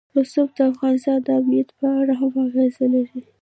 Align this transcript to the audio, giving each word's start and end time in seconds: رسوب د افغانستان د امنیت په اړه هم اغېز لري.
رسوب 0.17 0.49
د 0.57 0.59
افغانستان 0.71 1.17
د 1.25 1.27
امنیت 1.39 1.69
په 1.79 1.85
اړه 1.99 2.13
هم 2.21 2.33
اغېز 2.45 2.73
لري. 2.93 3.21